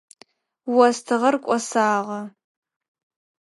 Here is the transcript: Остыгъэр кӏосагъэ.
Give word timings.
Остыгъэр 0.87 1.35
кӏосагъэ. 1.43 2.21